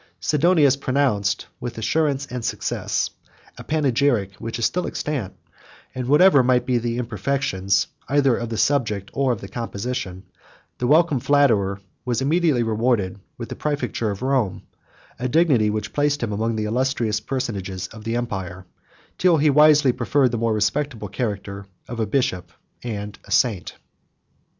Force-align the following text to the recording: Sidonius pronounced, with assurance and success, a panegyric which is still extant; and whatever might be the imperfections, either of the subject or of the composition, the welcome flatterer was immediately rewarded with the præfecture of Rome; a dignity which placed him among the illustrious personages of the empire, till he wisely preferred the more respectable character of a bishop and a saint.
Sidonius 0.19 0.75
pronounced, 0.77 1.45
with 1.59 1.77
assurance 1.77 2.25
and 2.25 2.43
success, 2.43 3.11
a 3.55 3.63
panegyric 3.63 4.33
which 4.37 4.57
is 4.57 4.65
still 4.65 4.87
extant; 4.87 5.35
and 5.93 6.07
whatever 6.07 6.41
might 6.41 6.65
be 6.65 6.79
the 6.79 6.97
imperfections, 6.97 7.85
either 8.09 8.35
of 8.35 8.49
the 8.49 8.57
subject 8.57 9.11
or 9.13 9.31
of 9.31 9.41
the 9.41 9.47
composition, 9.47 10.23
the 10.79 10.87
welcome 10.87 11.19
flatterer 11.19 11.79
was 12.03 12.19
immediately 12.19 12.63
rewarded 12.63 13.19
with 13.37 13.49
the 13.49 13.55
præfecture 13.55 14.11
of 14.11 14.23
Rome; 14.23 14.63
a 15.19 15.29
dignity 15.29 15.69
which 15.69 15.93
placed 15.93 16.23
him 16.23 16.31
among 16.33 16.55
the 16.55 16.65
illustrious 16.65 17.19
personages 17.19 17.85
of 17.89 18.03
the 18.03 18.15
empire, 18.15 18.65
till 19.19 19.37
he 19.37 19.51
wisely 19.51 19.91
preferred 19.91 20.29
the 20.31 20.37
more 20.39 20.55
respectable 20.55 21.09
character 21.09 21.67
of 21.87 21.99
a 21.99 22.07
bishop 22.07 22.51
and 22.81 23.19
a 23.25 23.31
saint. 23.31 23.75